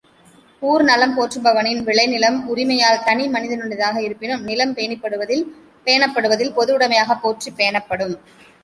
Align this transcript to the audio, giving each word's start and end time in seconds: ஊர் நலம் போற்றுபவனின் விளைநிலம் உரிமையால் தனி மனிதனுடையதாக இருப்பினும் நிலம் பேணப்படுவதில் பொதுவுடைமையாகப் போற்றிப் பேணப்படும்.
ஊர் 0.61 0.83
நலம் 0.83 1.13
போற்றுபவனின் 1.17 1.81
விளைநிலம் 1.87 2.39
உரிமையால் 2.53 3.03
தனி 3.03 3.27
மனிதனுடையதாக 3.27 4.01
இருப்பினும் 4.01 4.43
நிலம் 4.43 4.75
பேணப்படுவதில் 5.87 6.55
பொதுவுடைமையாகப் 6.57 7.23
போற்றிப் 7.23 7.59
பேணப்படும். 7.61 8.17